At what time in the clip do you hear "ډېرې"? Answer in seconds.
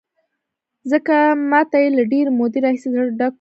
2.11-2.31